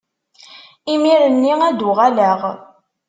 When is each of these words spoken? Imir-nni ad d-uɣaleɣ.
Imir-nni 0.93 1.53
ad 1.67 1.75
d-uɣaleɣ. 1.79 2.39